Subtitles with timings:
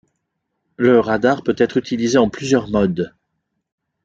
[0.77, 3.13] Le radar peut être utilisé en plusieurs modes.